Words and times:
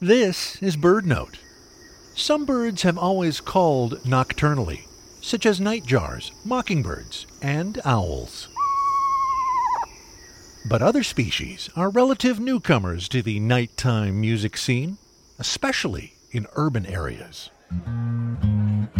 This 0.00 0.62
is 0.62 0.76
BirdNote. 0.76 1.38
Some 2.14 2.44
birds 2.44 2.82
have 2.82 2.96
always 2.96 3.40
called 3.40 3.98
nocturnally, 4.04 4.86
such 5.20 5.44
as 5.44 5.58
nightjars, 5.58 6.30
mockingbirds, 6.44 7.26
and 7.42 7.80
owls. 7.84 8.46
But 10.70 10.82
other 10.82 11.02
species 11.02 11.68
are 11.74 11.90
relative 11.90 12.38
newcomers 12.38 13.08
to 13.08 13.22
the 13.22 13.40
nighttime 13.40 14.20
music 14.20 14.56
scene, 14.56 14.98
especially 15.40 16.12
in 16.30 16.46
urban 16.54 16.86
areas. 16.86 17.50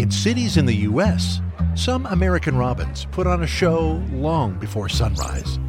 In 0.00 0.10
cities 0.10 0.56
in 0.56 0.66
the 0.66 0.78
U.S., 0.78 1.40
some 1.76 2.06
American 2.06 2.56
robins 2.56 3.06
put 3.12 3.28
on 3.28 3.44
a 3.44 3.46
show 3.46 4.02
long 4.10 4.58
before 4.58 4.88
sunrise. 4.88 5.60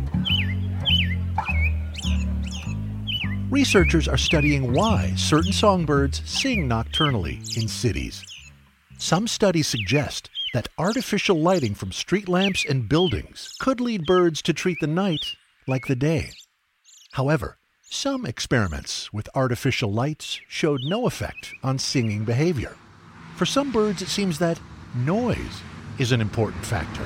Researchers 3.49 4.07
are 4.07 4.17
studying 4.17 4.73
why 4.73 5.11
certain 5.15 5.51
songbirds 5.51 6.21
sing 6.23 6.67
nocturnally 6.67 7.39
in 7.57 7.67
cities. 7.67 8.23
Some 8.99 9.27
studies 9.27 9.67
suggest 9.67 10.29
that 10.53 10.67
artificial 10.77 11.41
lighting 11.41 11.73
from 11.73 11.91
street 11.91 12.29
lamps 12.29 12.63
and 12.63 12.87
buildings 12.87 13.51
could 13.59 13.81
lead 13.81 14.05
birds 14.05 14.43
to 14.43 14.53
treat 14.53 14.77
the 14.79 14.85
night 14.87 15.35
like 15.67 15.87
the 15.87 15.95
day. 15.95 16.29
However, 17.13 17.57
some 17.81 18.23
experiments 18.23 19.11
with 19.11 19.27
artificial 19.33 19.91
lights 19.91 20.39
showed 20.47 20.81
no 20.83 21.07
effect 21.07 21.51
on 21.63 21.79
singing 21.79 22.25
behavior. 22.25 22.75
For 23.35 23.47
some 23.47 23.71
birds, 23.71 24.03
it 24.03 24.09
seems 24.09 24.37
that 24.37 24.59
noise 24.93 25.63
is 25.97 26.11
an 26.11 26.21
important 26.21 26.63
factor. 26.63 27.05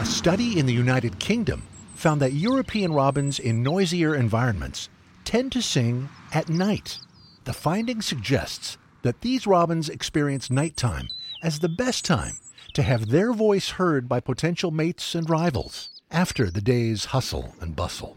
A 0.00 0.06
study 0.06 0.58
in 0.58 0.64
the 0.64 0.72
United 0.72 1.18
Kingdom 1.18 1.62
found 1.96 2.20
that 2.20 2.32
European 2.32 2.92
robins 2.92 3.38
in 3.38 3.62
noisier 3.62 4.14
environments 4.14 4.88
tend 5.24 5.52
to 5.52 5.62
sing 5.62 6.08
at 6.32 6.48
night. 6.48 6.98
The 7.44 7.52
finding 7.52 8.02
suggests 8.02 8.78
that 9.02 9.20
these 9.20 9.46
robins 9.46 9.88
experience 9.88 10.50
nighttime 10.50 11.08
as 11.42 11.58
the 11.58 11.68
best 11.68 12.04
time 12.04 12.38
to 12.74 12.82
have 12.82 13.08
their 13.08 13.32
voice 13.32 13.70
heard 13.70 14.08
by 14.08 14.20
potential 14.20 14.70
mates 14.70 15.14
and 15.14 15.28
rivals 15.30 15.88
after 16.10 16.50
the 16.50 16.60
day's 16.60 17.06
hustle 17.06 17.54
and 17.60 17.74
bustle. 17.74 18.16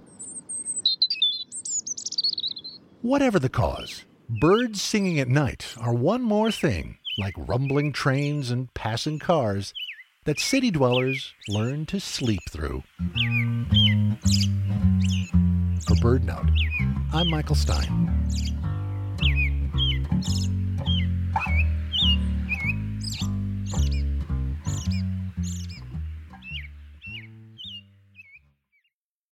Whatever 3.01 3.39
the 3.39 3.49
cause, 3.49 4.03
birds 4.27 4.81
singing 4.81 5.19
at 5.19 5.29
night 5.29 5.73
are 5.79 5.93
one 5.93 6.21
more 6.21 6.51
thing, 6.51 6.97
like 7.17 7.33
rumbling 7.37 7.93
trains 7.93 8.51
and 8.51 8.73
passing 8.73 9.19
cars, 9.19 9.73
that 10.29 10.39
city 10.39 10.69
dwellers 10.69 11.33
learn 11.47 11.87
to 11.87 11.99
sleep 11.99 12.41
through. 12.51 12.83
For 15.87 15.95
BirdNote, 15.95 16.55
I'm 17.11 17.27
Michael 17.31 17.55
Stein. 17.55 18.58